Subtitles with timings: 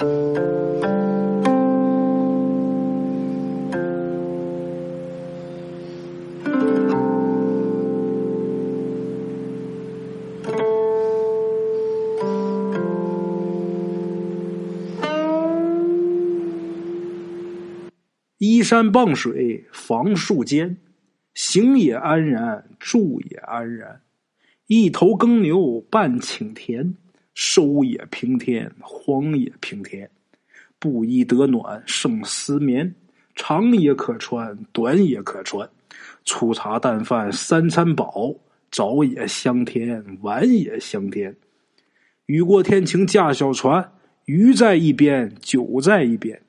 [0.00, 0.06] 依
[18.62, 20.78] 山傍水，房树间，
[21.34, 24.00] 行也安然，住也安然。
[24.66, 26.94] 一头耕牛半顷田，
[27.34, 30.10] 收也平天，荒也平天。
[30.78, 32.94] 布衣得暖，胜丝绵。
[33.34, 35.68] 长也可穿，短也可穿。
[36.24, 38.34] 粗茶淡饭三餐饱，
[38.70, 41.34] 早也香甜，晚也香甜。
[42.26, 43.92] 雨过天晴驾小船，
[44.26, 46.42] 鱼在一边，酒在一边。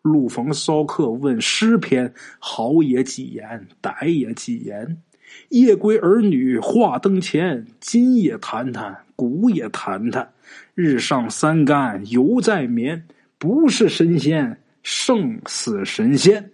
[0.00, 5.00] 路逢骚客问诗篇，好也几言，歹也几言。
[5.48, 10.32] 夜归儿女话灯前，今也谈谈，古也谈谈。
[10.74, 13.06] 日上三竿犹在眠，
[13.38, 16.50] 不是神仙胜似神仙。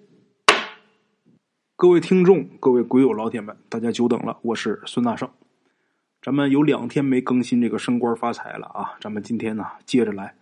[1.76, 5.28] 各位听众，各位鬼友老铁们，大家久等了，我是孙大圣。
[6.20, 10.34] 咱们有两天没更新这个升官发财了啊，咱们今天呢接着来。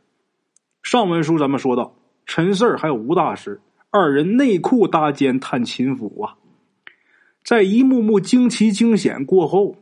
[0.83, 1.95] 上文书咱们说到。
[2.25, 6.35] 陈四儿还有吴大师二人内裤搭肩探秦府啊，
[7.47, 9.77] 在一幕幕惊奇惊险过后，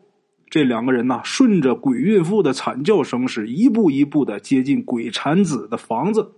[0.50, 6.34] 这两个人呐，顺着鬼孕妇的惨叫声，是一步一步的接近鬼产子的房子。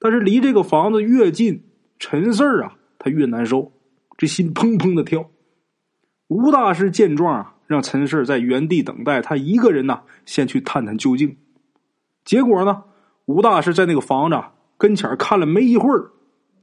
[0.00, 1.62] 但是离这个房子越近，
[2.00, 3.70] 陈四儿啊，他越难受，
[4.18, 5.30] 这心砰砰的跳。
[6.26, 11.36] 吴大师见状啊，让陈四儿在原地等待，他一个人呐，先去探探究竟。
[12.24, 12.82] 结果呢，
[13.26, 14.36] 吴大师在那个房子。
[14.76, 16.10] 跟前看了没一会儿，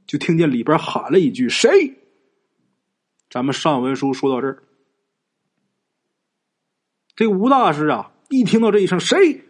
[0.06, 1.70] 就听见里边喊了一句：“谁？”
[3.30, 4.62] 咱们上文书说到这儿，
[7.14, 9.44] 这吴大师啊，一听到这一声“谁”，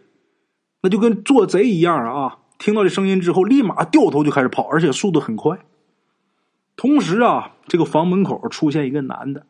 [0.81, 2.39] 那就跟做贼一样啊！
[2.57, 5.57] 听到这声音之后，立马掉头就开始跑，而且速度很快。
[6.75, 9.45] 同时啊，这个房门口出现一个男的，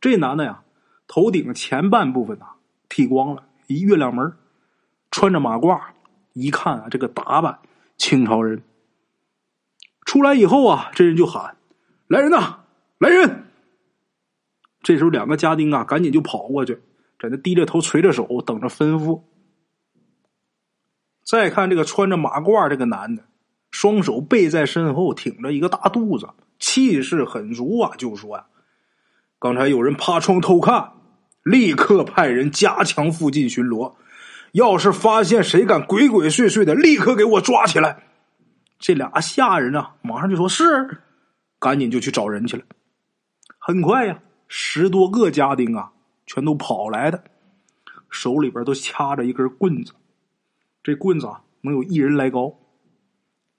[0.00, 0.62] 这男的呀，
[1.06, 2.46] 头顶前半部分呐
[2.88, 4.32] 剃光了，一月亮门，
[5.10, 5.80] 穿着马褂，
[6.32, 7.58] 一看啊，这个打扮。
[7.98, 8.64] 清朝人
[10.04, 11.56] 出来以后啊，这人就喊
[12.08, 12.64] ：“来人呐，
[12.98, 13.44] 来人！”
[14.82, 16.74] 这时候，两个家丁啊，赶紧就跑过去，
[17.20, 19.22] 在那低着头、垂着手，等着吩咐。
[21.24, 23.24] 再看这个穿着马褂这个男的，
[23.70, 26.28] 双手背在身后，挺着一个大肚子，
[26.58, 28.46] 气势很足啊，就说呀
[29.38, 30.92] ：“刚才有人趴窗偷看，
[31.44, 33.94] 立刻派人加强附近巡逻。”
[34.52, 38.02] 要是发现谁敢鬼鬼祟祟的，立刻给我抓起来！
[38.78, 40.98] 这俩下人啊，马上就说是，
[41.58, 42.64] 赶紧就去找人去了。
[43.58, 44.20] 很快呀，
[44.54, 45.90] 十多个家丁啊，
[46.26, 47.24] 全都跑来的，
[48.10, 49.94] 手里边都掐着一根棍子，
[50.82, 52.54] 这棍子啊，能有一人来高。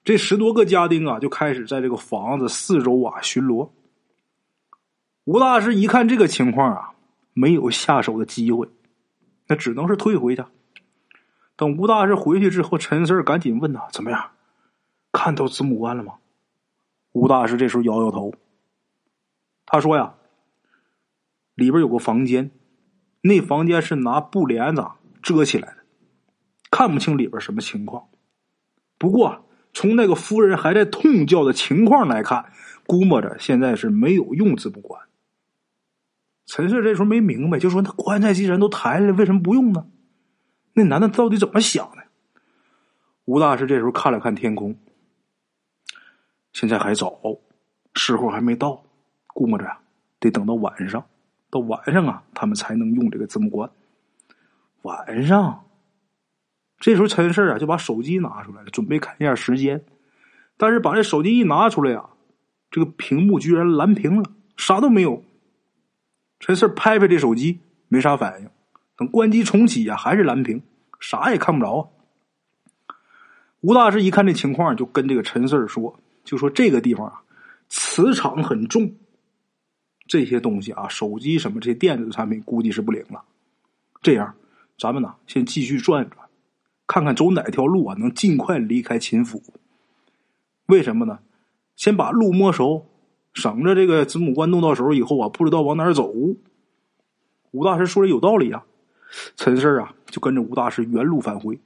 [0.03, 3.71] 这十多个家丁啊，就开始在这个房子四周啊巡逻。
[5.23, 6.93] 吴大师一看这个情况啊，
[7.33, 8.69] 没有下手的机会，
[9.47, 10.43] 那只能是退回去。
[11.55, 14.29] 等吴大师回去之后，陈四赶紧问他：“怎么样？
[15.11, 16.13] 看到子母关了吗？”
[17.13, 18.31] 吴大师这时候摇摇头。
[19.65, 20.13] 他说：“呀，
[21.55, 22.51] 里边有个房间，
[23.21, 24.85] 那房间是拿布帘子
[25.21, 25.77] 遮起来的，
[26.71, 28.07] 看不清里边什么情况。
[28.97, 32.51] 不过从那个夫人还在痛叫的情况来看，
[32.85, 35.03] 估摸着现在是没有用之不管。”
[36.45, 39.87] 陈氏这时候没明白，就说：“那棺材既然都抬了，为什么不用呢？”
[40.75, 42.03] 那男的到底怎么想的？
[43.25, 44.77] 吴大师这时候看了看天空，
[46.51, 47.17] 现在还早，
[47.95, 48.83] 时候还没到，
[49.27, 49.79] 估摸着呀，
[50.19, 51.05] 得等到晚上，
[51.53, 53.69] 到晚上啊，他们才能用这个字幕关。
[54.81, 55.65] 晚上，
[56.79, 59.85] 这时候陈氏啊就把手机拿出来了，准备看一下时间，
[60.57, 62.09] 但是把这手机一拿出来呀，
[62.71, 65.23] 这个屏幕居然蓝屏了，啥都没有。
[66.39, 68.49] 陈氏拍拍这手机，没啥反应。
[68.97, 70.63] 等关机重启呀，还是蓝屏，
[70.99, 71.83] 啥也看不着啊。
[73.61, 77.21] 吴大师一看这情况，就跟这个陈四说：“就说这个地方啊，
[77.69, 78.93] 磁场很重，
[80.05, 83.23] 这些东西啊，手机什么这些电子产品估计是不灵了。
[84.01, 84.35] 这样，
[84.77, 86.27] 咱们呢先继续转转，
[86.87, 89.41] 看看走哪条路啊，能尽快离开秦府。
[90.67, 91.19] 为什么呢？
[91.75, 92.85] 先把路摸熟，
[93.33, 96.13] 省着这个子母关弄到手以后啊，不知道往哪儿走。”
[97.51, 98.63] 吴大师说的有道理啊。
[99.35, 101.59] 陈氏啊，就跟着吴大师原路返回。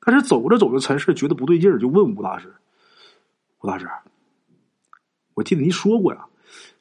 [0.00, 2.52] 但是走着走着，陈氏觉得不对劲儿，就问吴大师
[3.62, 3.88] ：“吴大师，
[5.34, 6.26] 我记得您说过呀，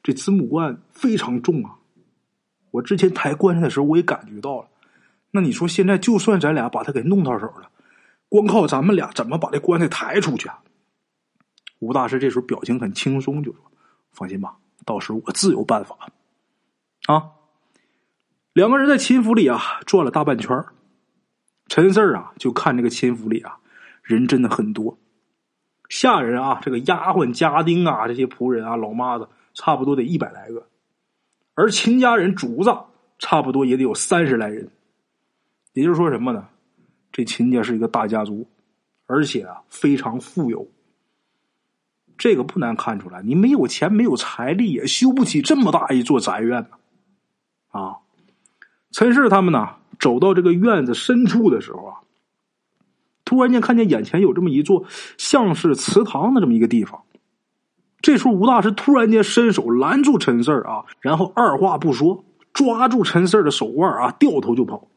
[0.06, 1.80] 这子母罐非常重啊。
[2.70, 4.68] 我之前抬棺材的时候，我也感觉到了。
[5.32, 7.72] 那你说现在，就算咱俩把它给弄到手了，
[8.30, 10.60] 光靠咱们俩怎么把这棺材抬出去啊？
[11.80, 13.60] 吴大师这时候表情很轻松，就说
[14.14, 15.98] ：“放心吧，到时候我自有办法。”
[17.10, 17.32] 啊，
[18.54, 20.64] 两个人在秦府里啊转了大半圈
[21.68, 23.58] 陈四啊就看这个秦府里啊
[24.04, 25.00] 人真的很多，
[25.90, 30.68] 下人啊这个丫鬟家丁啊这些仆人啊老妈子差不多得一百来个，
[31.56, 32.78] 而秦家人主子
[33.18, 34.70] 差不多也得有三十来人，
[35.74, 36.50] 也就是说什么呢？
[37.14, 38.46] 这秦家是一个大家族，
[39.06, 40.68] 而且啊非常富有。
[42.18, 46.70] 这个不难看出来，你没有钱没有财力也修不起这么大一座宅院呢。
[47.70, 48.00] 啊，
[48.92, 52.00] 陈氏他们呢走到这个院子深处的时候啊，
[53.24, 54.86] 突然间看见眼前有这么一座
[55.18, 57.05] 像是祠堂的这么一个地方。
[58.06, 62.24] 这时候吴大师突然间伸手拦住陈四啊，然后二话不说
[62.54, 64.88] 抓住陈四的手腕啊，掉头就跑。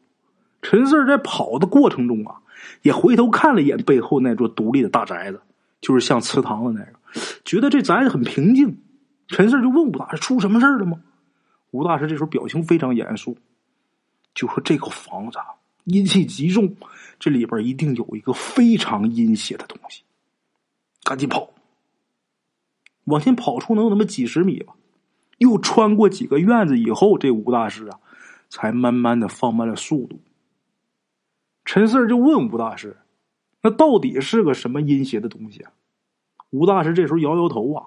[0.61, 2.35] 陈四在跑的过程中啊，
[2.83, 5.41] 也回头看了一眼背后那座独立的大宅子，
[5.81, 8.79] 就是像祠堂的那个，觉得这宅子很平静。
[9.27, 10.99] 陈四就问吴大师：“出什么事了吗？”
[11.71, 13.35] 吴大师这时候表情非常严肃，
[14.35, 15.45] 就说：“这个房子啊
[15.85, 16.75] 阴气极重，
[17.17, 20.03] 这里边一定有一个非常阴邪的东西。”
[21.03, 21.49] 赶紧跑！
[23.09, 24.73] 往前跑出能有那么几十米吧，
[25.37, 27.99] 又穿过几个院子以后，这吴大师啊，
[28.49, 30.19] 才慢慢的放慢了速度。
[31.65, 32.97] 陈四就问吴大师
[33.61, 35.71] ：“那到底是个什么阴邪的东西啊？”
[36.51, 37.85] 吴大师这时候摇摇头啊，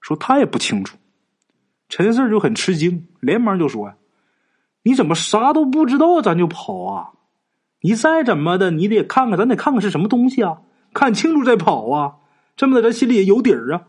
[0.00, 0.98] 说他也不清楚。
[1.88, 3.96] 陈四就很吃惊，连忙就说：“呀，
[4.82, 7.12] 你怎么啥都不知道，咱就跑啊？
[7.80, 10.60] 你再怎么的，你得看看，咱得看看是什么东西啊？
[10.92, 12.16] 看清楚再跑啊！
[12.56, 13.86] 这么的，咱心里也有底儿啊。”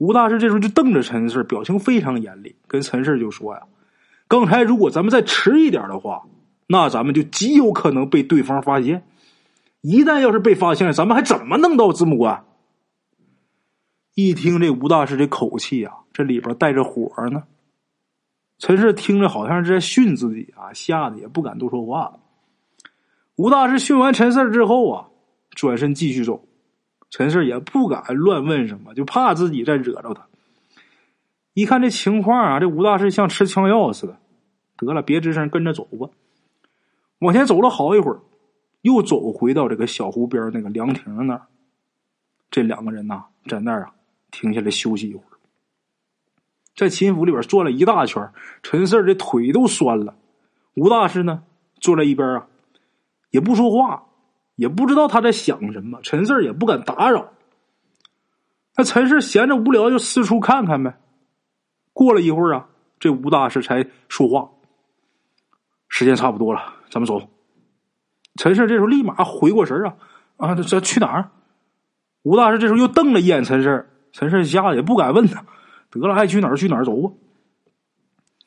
[0.00, 3.62] 吴大师这时候就瞪着陈四，表情非常严厉，跟陈四就说：“呀，
[4.26, 6.24] 刚才如果咱们再迟一点的话。”
[6.72, 9.02] 那咱们就极有可能被对方发现。
[9.80, 12.44] 一旦要是被发现了，咱们还怎么弄到子母关？
[14.14, 17.42] 一听这吴大师这口气啊，这里边带着火呢。
[18.58, 22.20] 陈氏听着好像是在训自己啊，吓得也不敢多说话。
[23.34, 25.08] 吴大师训完陈四之后啊，
[25.56, 26.46] 转身继续走。
[27.10, 30.26] 陈氏也不敢乱问什么，就怕自己再惹着他。
[31.52, 34.16] 一看这情况啊，这吴大师像吃枪药似的。
[34.76, 36.08] 得了，别吱声，跟着走吧。
[37.18, 38.20] 往前走了好一会儿，
[38.80, 41.42] 又走回到这个小湖边那个凉亭那儿。
[42.50, 43.92] 这两个人呐，在那儿啊
[44.30, 45.36] 停下来休息一会儿。
[46.74, 48.30] 在秦府里边转了一大圈，
[48.62, 50.16] 陈四这腿都酸了。
[50.74, 51.42] 吴大师呢，
[51.78, 52.46] 坐在一边啊，
[53.30, 54.04] 也不说话，
[54.60, 55.98] 也不知道他在想什么。
[56.02, 57.32] 陈四也不敢打扰。
[58.76, 61.00] 那陈四闲着无聊，就四处看看呗。
[61.94, 62.68] 过了一会儿啊，
[62.98, 64.50] 这吴大师才说话
[65.88, 67.26] ：“时间差不多了。”咱们走。
[68.36, 69.96] 陈氏这时候立马回过神啊
[70.36, 70.54] 啊！
[70.54, 71.30] 这这去哪儿？
[72.22, 75.42] 吴大师这时候又瞪了一眼陈氏，陈氏吓得也不敢问他。
[75.90, 77.14] 得了，爱去哪儿去哪儿，走吧。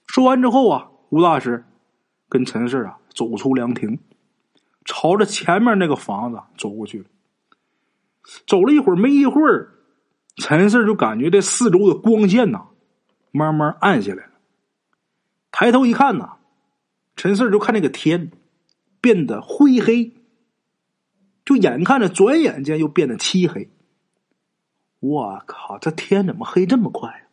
[0.05, 1.65] 说完之后啊，吴大师
[2.29, 3.97] 跟陈氏啊走出凉亭，
[4.85, 7.05] 朝着前面那个房子走过去了。
[8.47, 9.73] 走了一会儿，没一会儿，
[10.37, 12.67] 陈氏就感觉这四周的光线呐
[13.31, 14.31] 慢慢暗下来了。
[15.51, 16.37] 抬头一看呐。
[17.15, 18.31] 陈四就看那个天
[18.99, 20.13] 变得灰黑，
[21.45, 23.69] 就眼看着转眼间又变得漆黑。
[24.99, 27.27] 我靠，这天怎么黑这么快？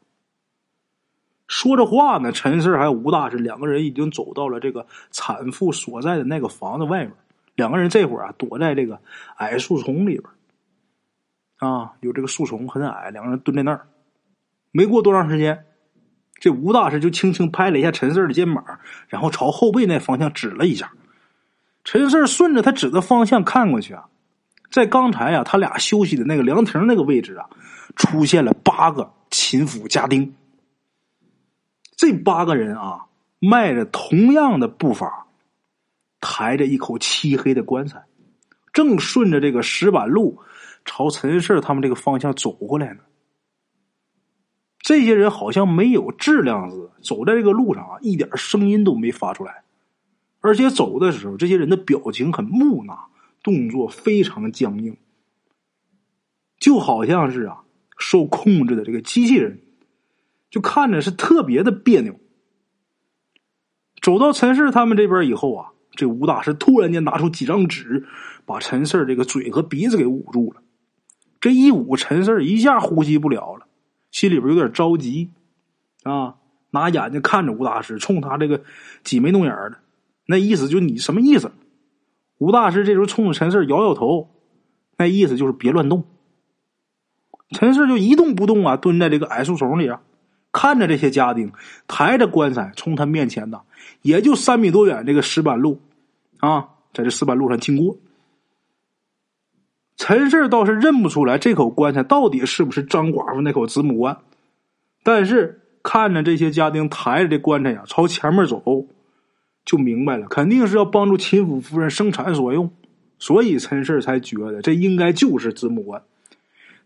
[1.48, 7.14] 说着话呢，陈四还有吴大师两个人已经走到了这个产妇所在的那个房子外面。
[7.60, 8.98] 两个人这会儿啊，躲在这个
[9.36, 10.24] 矮树丛里边
[11.58, 13.86] 啊，有这个树丛很矮，两个人蹲在那儿。
[14.72, 15.66] 没过多长时间。
[16.42, 18.64] 这吴大师就轻轻拍了一下陈四的肩膀，
[19.08, 20.92] 然后朝后背那方向指了一下。
[21.84, 24.06] 陈四顺着他指的方向看过去啊，
[24.70, 27.44] 在刚才啊，他俩休息的那个凉亭那个位置啊，
[27.94, 30.34] 出现了八个秦府家丁。
[31.94, 33.04] 这八个人啊，
[33.38, 35.26] 迈着同样的步伐，
[36.20, 38.04] 抬着一口漆黑的棺材，
[38.72, 40.38] 正顺着这个石板路
[40.84, 43.00] 朝陈氏他们这个方向走过来呢。
[44.78, 49.62] 这些人好像没有质量似的，走在这个路上啊，一点声音都没发出来，
[50.40, 53.10] 而且走的时候，这些人的表情很木讷，
[53.42, 54.96] 动作非常僵硬，
[56.58, 57.62] 就好像是啊
[57.98, 59.60] 受控制的这个机器人，
[60.50, 62.18] 就看着是特别的别扭。
[64.00, 68.06] 走到陈氏他们这边以后啊，这吴大师突然间拿出几张纸，
[68.46, 70.62] 把陈氏这个嘴和鼻子给捂住了，
[71.40, 73.66] 这一捂，陈氏一下呼吸不了了。
[74.10, 75.30] 心里边有点着急，
[76.02, 76.34] 啊，
[76.70, 78.62] 拿眼睛看着吴大师，冲他这个
[79.04, 79.78] 挤眉弄眼的，
[80.26, 81.52] 那意思就你什么意思？
[82.38, 84.30] 吴大师这时候冲着陈四摇摇头，
[84.96, 86.04] 那意思就是别乱动。
[87.50, 90.00] 陈四就一动不动啊，蹲在这个矮树丛里啊，
[90.52, 91.52] 看着这些家丁
[91.86, 93.60] 抬着棺材从他面前呢，
[94.02, 95.80] 也就三米多远这个石板路
[96.38, 97.96] 啊，在这石板路上经过。
[99.96, 104.16] 陈氏倒是认不出来这口棺材到底是不是张寡妇那口子母棺，
[105.02, 108.86] 但是看着这些家丁抬着这棺材呀朝前面走，
[109.64, 112.72] 就明白了，肯定是要帮助秦府夫人生产所用，
[113.18, 116.02] 所以陈氏才觉得这应该就是子母棺。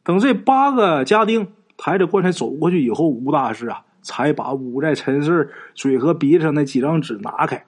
[0.03, 7.65] 等这八个家丁抬着棺材走过去以后，吴大师啊，才把捂在陈氏嘴和鼻子上那几张纸拿开。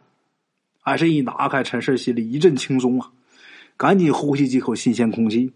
[0.83, 3.11] 哎，这一拿开，陈氏心里一阵轻松啊，
[3.77, 5.53] 赶紧呼吸几口新鲜空气。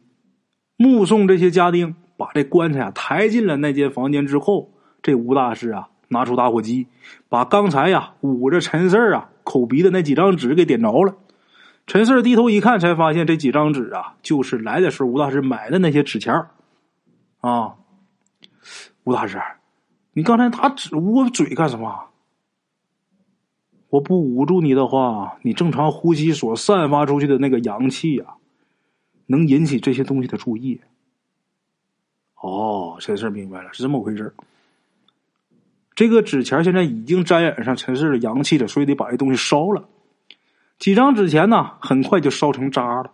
[0.76, 6.86] 目送这些家丁把这棺材啊抬进了那间房间之后，这吴大师啊，拿出打火机，
[7.28, 11.14] 把刚才呀捂着陈氏啊口鼻的那几张纸给点着了。
[11.86, 16.46] 陈氏低头一看，才发现这几张纸啊，就是来的时候吴大师买的那些纸钱
[17.40, 17.74] 啊，
[19.04, 19.40] 吴大师，
[20.12, 22.06] 你刚才拿纸捂我嘴干什么？
[23.88, 28.24] 我不捂住你的话，你正常呼吸所散发出去的那个阳气呀，
[29.26, 30.80] 能引起这些东西的注意。
[32.36, 34.32] 哦，陈氏明白了，是这么回事
[35.96, 39.88] 这个纸钱现在已经沾染上陈氏的阳气了，所以得把这东西烧了。
[40.78, 43.12] 几张纸钱呢，很快就烧成渣了。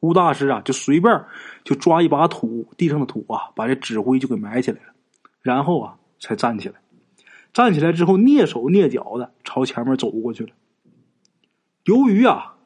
[0.00, 1.24] 吴大师啊，就随便
[1.62, 4.92] 就抓一把土，地上的土啊，把这纸灰就给埋起来了，
[5.46, 6.74] 然后啊，才站起来。
[7.52, 10.50] 站起来之后，蹑手蹑脚的朝前面走过去了。
[11.84, 12.56] 由于啊，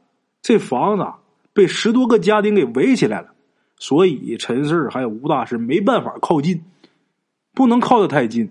[0.40, 1.06] 这房子
[1.52, 3.34] 被十多个家丁给围起来了，
[3.76, 6.64] 所以陈四还有吴大师没办法靠近，
[7.52, 8.50] 不能靠得太近。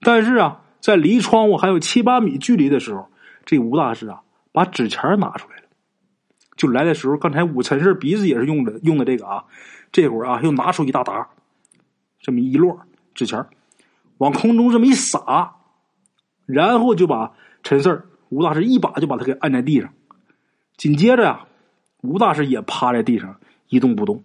[0.00, 3.08] 但是啊，在离窗户还有七八米距离的时候，
[3.46, 4.20] 这吴大师啊，
[4.52, 5.62] 把纸钱拿出来了。
[6.58, 9.44] 就来的时候，刚才武陈氏鼻子也是用的用的这个啊，
[9.90, 11.26] 这会儿啊又拿出一大沓，
[12.20, 12.78] 这么一摞
[13.14, 13.46] 纸钱
[14.18, 15.56] 往空中这么一撒，
[16.46, 19.92] 然后就把陈四吴大师一把就把他给按在地上，
[20.76, 21.46] 紧接着呀，
[22.02, 24.22] 吴大师也趴在地上一动不动，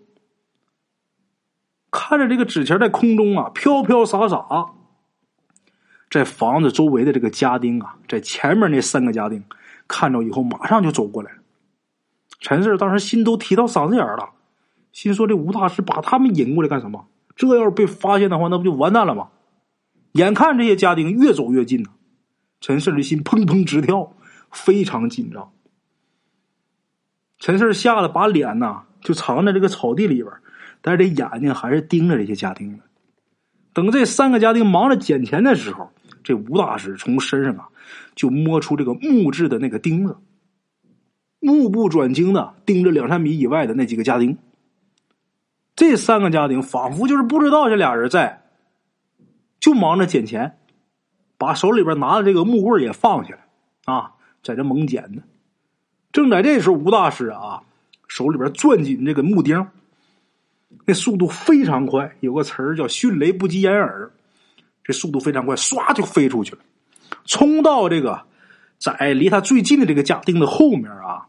[1.91, 4.73] 看着这个纸钱在空中啊飘飘洒洒，
[6.09, 9.43] 在房子周围的这个家丁啊，在前面那三个家丁
[9.87, 11.37] 看着以后，马上就走过来了。
[12.39, 14.29] 陈四当时心都提到嗓子眼了，
[14.91, 17.07] 心说：“这吴大师把他们引过来干什么？
[17.39, 19.29] 这要是被发现的话，那不就完蛋了吗？”
[20.13, 21.89] 眼看这些家丁越走越近呢，
[22.59, 24.11] 陈四的心砰砰直跳，
[24.51, 25.53] 非常紧张。
[27.37, 30.33] 陈四吓得把脸呐就藏在这个草地里边，
[30.81, 32.79] 但是这眼睛还是盯着这些家丁呢。
[33.71, 35.89] 等这三个家丁忙着捡钱的时候，
[36.23, 37.69] 这吴大师从身上啊
[38.15, 40.17] 就摸出这个木质的那个钉子。
[41.39, 44.37] 目不转睛的盯着两三米以外的那几个家丁，
[45.79, 48.43] 这三个家丁仿佛就是不知道这俩人在，
[49.61, 50.57] 就忙着捡钱，
[51.37, 53.45] 把手里边拿的这个木棍也放下来
[53.85, 54.11] 啊，
[54.43, 55.21] 在这猛捡呢。
[56.11, 57.63] 正在这时候，吴大师啊
[58.09, 59.65] 手里边攥紧这个木钉，
[60.83, 64.11] 那速度非常快，有个词儿叫“迅雷不及掩耳”，
[64.83, 66.59] 这速度非常快，唰就飞出去了，
[67.23, 68.21] 冲到这个
[68.77, 71.27] 在离他最近的这个家丁的后面啊。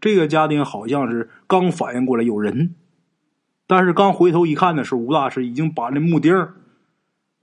[0.00, 2.74] 这个家丁好像是刚反应过来有人，
[3.72, 6.46] 但是刚回头一看的时候，吴大师已经把那木钉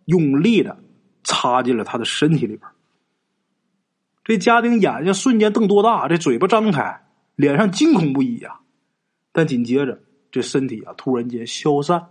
[0.06, 0.78] 用力的
[1.24, 2.62] 插进了他的身体里边。
[4.24, 7.02] 这家丁眼睛瞬间瞪多大，这嘴巴张开，
[7.36, 8.60] 脸上惊恐不已啊！
[9.32, 12.10] 但紧接着，这身体啊突然间消散，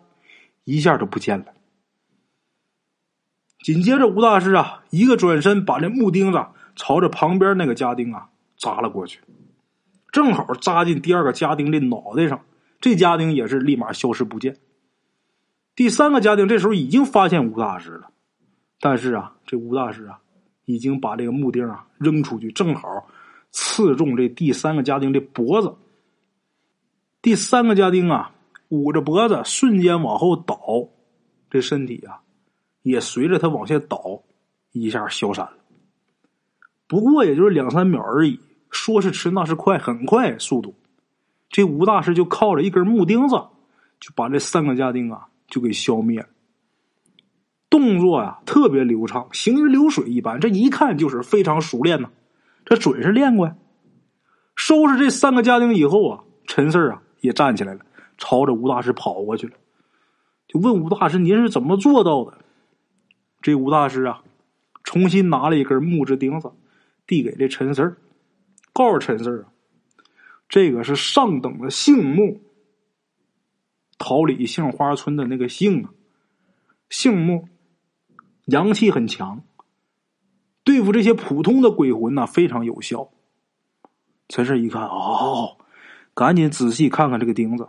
[0.65, 1.47] 一下就不见了。
[3.63, 6.45] 紧接着，吴大师啊一个转身，把这木钉子
[6.75, 9.21] 朝着旁边那个家丁啊扎了过去。
[10.11, 12.41] 正好扎进第二个家丁的脑袋上，
[12.81, 14.57] 这家丁也是立马消失不见。
[15.75, 18.11] 第三个家丁这时候已经发现吴大师了，
[18.81, 20.21] 但是啊，这吴大师啊，
[20.65, 22.89] 已经把这个木钉啊扔出去，正好
[23.51, 25.75] 刺中这第三个家丁的脖子。
[27.21, 28.33] 第三个家丁啊，
[28.69, 30.57] 捂着脖子，瞬间往后倒，
[31.51, 32.21] 这身体啊，
[32.83, 34.23] 也随着他往下倒，
[34.73, 35.57] 一下消散了。
[36.87, 38.39] 不过也就是两三秒而已。
[38.71, 40.75] 说是迟，那是快，很快速度。
[41.49, 43.37] 这吴大师就靠着一根木钉子，
[44.01, 46.29] 就把这三个家丁啊就给消灭了。
[47.71, 50.41] 动作呀特别流畅，行云流水一般。
[50.41, 52.11] 这一看就是非常熟练呐，
[52.65, 53.57] 这准是练过呀。
[54.57, 57.81] 收拾这三个家丁以后啊，陈四啊也站起来了，
[58.17, 59.55] 朝着吴大师跑过去了，
[60.49, 62.39] 就问吴大师：“您是怎么做到的？”
[63.41, 64.23] 这吴大师啊，
[64.83, 66.51] 重新拿了一根木质钉子，
[67.07, 67.97] 递给这陈四。
[68.73, 69.47] 告诉陈四儿，
[70.49, 72.41] 这个是上等的杏木，
[73.99, 75.91] 桃李杏花村的那个杏啊，
[76.89, 77.49] 杏木
[78.47, 79.43] 阳气很强，
[80.65, 83.11] 对付这些普通的鬼魂呢非常有效。
[84.29, 85.59] 陈氏一看，哦，
[86.15, 87.69] 赶紧仔细看看这个钉子，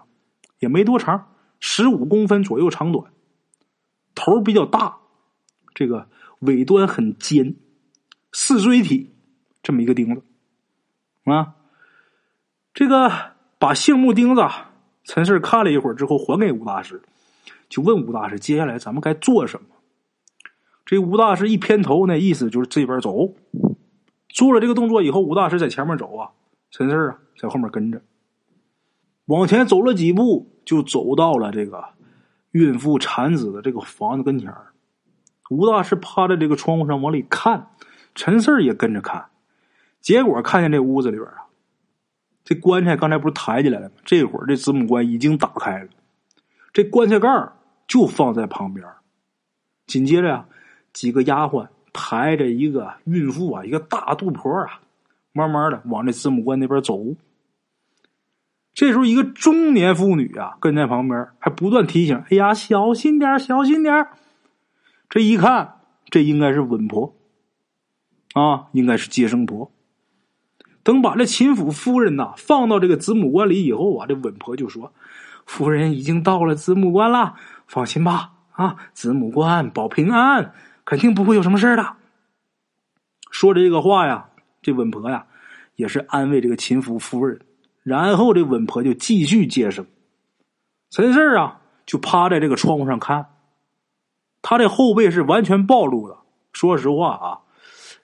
[0.59, 3.11] 也没多长，十五公分左右长短，
[4.15, 4.99] 头比较大，
[5.73, 6.09] 这个
[6.39, 7.55] 尾端很尖，
[8.31, 9.13] 四锥体，
[9.61, 10.23] 这么一个钉子
[11.25, 11.55] 啊。
[12.73, 13.11] 这个
[13.57, 14.41] 把杏木钉子，
[15.03, 17.01] 陈氏看了一会儿之后，还给吴大师，
[17.67, 19.67] 就问吴大师：“接下来咱们该做什么？”
[20.85, 23.35] 这吴大师一偏头，那意思就是这边走。
[24.29, 26.29] 做了这个动作以后，吴大师在前面走啊，
[26.71, 28.01] 陈氏啊在后面跟着。
[29.25, 31.83] 往前走了几步，就走到了这个
[32.51, 34.51] 孕妇产子的这个房子跟前
[35.49, 37.67] 吴大师趴在这个窗户上往里看，
[38.15, 39.25] 陈四也跟着看，
[39.99, 41.48] 结果看见这屋子里边啊。
[42.49, 43.95] 这棺材刚才不是抬起来了吗？
[44.03, 45.89] 这会儿这子母棺已经打开了，
[46.73, 47.29] 这棺材盖
[47.87, 48.83] 就放在旁边。
[49.85, 50.47] 紧接着呀，
[50.91, 54.81] 几个丫鬟抬着一个孕妇啊，一个大肚婆啊，
[55.31, 56.99] 慢慢的往这子母棺那边走。
[58.73, 64.07] 这时候，一个中年妇女啊跟在旁边，还不断提醒：“哎呀，小心点小心点
[65.07, 67.13] 这一看，这应该是稳婆
[68.33, 69.71] 啊，应该是接生婆。
[70.89, 74.91] 等把这秦府夫人呐放到这个子母棺里以后啊，这稳婆就说
[75.45, 77.35] ：“夫人已经到了子母棺了，
[77.67, 80.51] 放心吧，啊，子母棺保平安，
[80.85, 81.97] 肯定不会有什么事的。”
[83.29, 84.29] 说这个话呀，
[84.63, 85.27] 这稳婆呀
[85.75, 87.39] 也是安慰这个秦府夫人。
[87.83, 89.85] 然后这稳婆就继续接生，
[90.89, 93.27] 陈四啊就趴在这个窗户上看，
[94.41, 96.17] 他这后背是完全暴露的。
[96.51, 97.39] 说实话啊。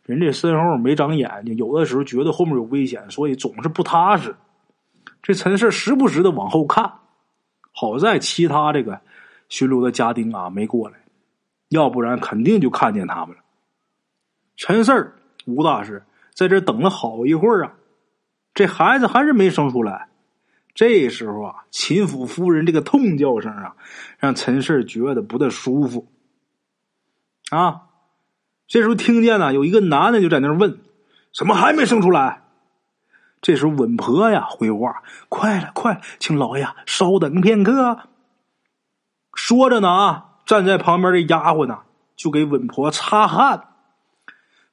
[0.06, 4.36] 人这身后没长眼睛，有的时候觉得后面有危险，所以总是不踏实。
[5.24, 7.00] 这陈氏时不时的往后看，
[7.72, 9.02] 好在其他这个
[9.50, 10.96] 巡逻的家丁啊没过来，
[11.70, 13.42] 要不然肯定就看见他们了。
[14.56, 15.14] 陈四
[15.48, 16.04] 吴大师
[16.34, 17.74] 在这等了好一会儿啊，
[18.54, 20.08] 这孩子还是没生出来。
[20.76, 23.76] 这时候啊，秦府夫人这个痛叫声啊，
[24.20, 26.06] 让陈氏觉得不太舒服
[27.50, 27.82] 啊。
[28.68, 30.80] 这时候听见了，有一个男的就在那问
[31.34, 32.44] ：“怎么还没生出来？”
[33.42, 38.00] 这时候稳婆呀回话：“快了，快，请老爷稍等片刻。”
[39.36, 41.80] 说着呢啊，站在旁边的丫鬟呢
[42.16, 43.68] 就给稳婆擦汗。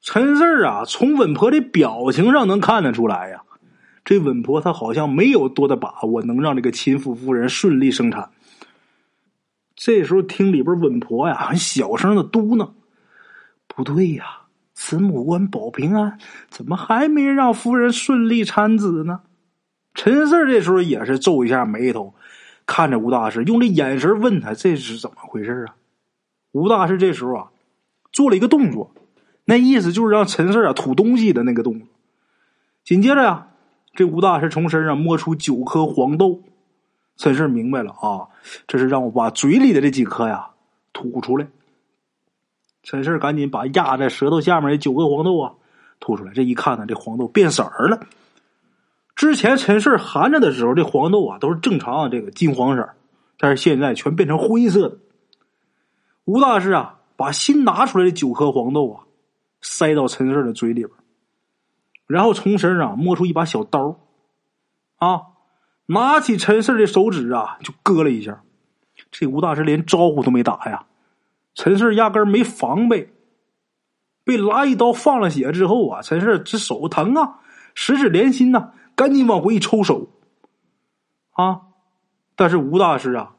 [0.00, 3.42] 陈四啊，从稳婆的表情上能看得出来呀，
[4.04, 8.30] 这稳婆她好像没有多大把握能让这个秦府夫人顺利生产。
[9.76, 12.70] 这时候听里边稳婆呀很小声的嘟囔。
[13.74, 14.24] 不对呀，
[14.74, 16.18] 慈母官保平安，
[16.50, 19.22] 怎么还没让夫人顺利产子呢？
[19.94, 22.14] 陈四这时候也是皱一下眉头，
[22.66, 25.74] 看着吴大师，用这眼神问他这是怎么回事啊？
[26.52, 27.50] 吴大师这时候啊，
[28.12, 28.92] 做了一个动作，
[29.46, 31.88] 那意思就是让陈四啊吐东西的那个动作。
[32.84, 33.48] 紧接着呀，
[33.94, 36.42] 这吴大师从身上摸出九颗黄豆，
[37.16, 38.28] 陈四明白了啊，
[38.66, 40.50] 这是让我把嘴里的这几颗呀
[40.92, 41.46] 吐出来。
[42.82, 45.54] 陈氏赶紧把压在舌头下面的九个黄豆啊
[46.00, 46.32] 吐出来。
[46.32, 48.00] 这一看呢，这黄豆变色儿了。
[49.14, 52.88] 之前陈氏含着的时候，这黄豆啊都是正常这个金黄色，
[53.38, 54.98] 但是现在全变成灰色的。
[56.24, 59.04] 吴大师啊，把新拿出来的九颗黄豆啊
[59.60, 60.90] 塞到陈氏的嘴里边，
[62.06, 64.00] 然后从身上摸出一把小刀，
[64.96, 65.20] 啊，
[65.86, 68.42] 拿起陈氏的手指啊就割了一下。
[69.10, 70.84] 这吴大师连招呼都没打呀。
[71.54, 73.12] 陈氏压根没防备，
[74.24, 77.40] 被拉一刀放了血之后啊，陈氏这手疼啊，
[77.74, 80.08] 十指连心呐，赶紧往回一抽手，
[81.32, 81.60] 啊！
[82.34, 83.34] 但是吴大师啊，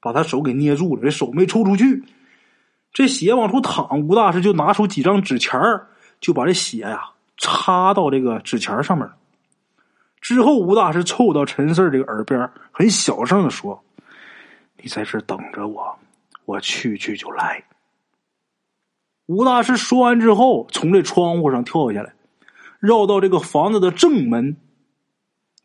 [0.00, 2.04] 把他手给捏住了，这手没抽出去，
[2.92, 5.60] 这血往出淌，吴大师就拿出几张纸钱
[6.20, 9.08] 就把这血呀插到这个纸钱上面。
[10.20, 13.82] 之后，吴大师凑到陈四这个耳边，很小声的说
[14.80, 15.98] ：“你在这等着我。”
[16.48, 17.64] 我去去就来。
[19.26, 22.14] 吴大师说完之后，从这窗户上跳下来，
[22.80, 24.56] 绕到这个房子的正门。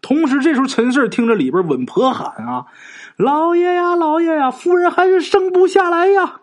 [0.01, 2.65] 同时，这时候陈四听着里边稳婆喊：“啊，
[3.15, 6.41] 老爷呀，老爷呀，夫人还是生不下来呀！”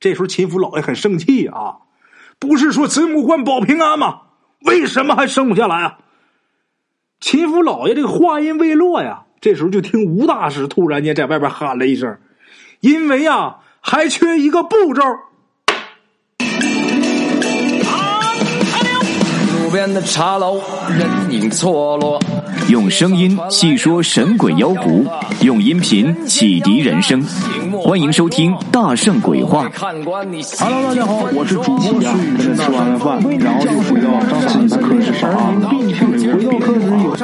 [0.00, 1.82] 这时候秦府老爷很生气啊，
[2.40, 4.22] 不是说子母官保平安吗？
[4.62, 5.98] 为什么还生不下来啊？
[7.20, 12.18] 秦府老爷这个话音未落呀，这时候就听吴大师突然间在外边喊了一声。
[12.80, 15.02] 因为呀，还缺一个步骤。
[19.64, 20.60] 路边的茶楼，
[20.90, 22.20] 人影错落。
[22.68, 25.06] 用声音细说神鬼妖狐，
[25.40, 27.24] 用音频启迪人生。
[27.82, 29.68] 欢迎收听《大圣鬼话》。
[29.78, 32.04] Hello，大家好，我是主播孙宇，
[32.56, 36.15] 吃完了饭，然后就回到自己的课室上，回到课室有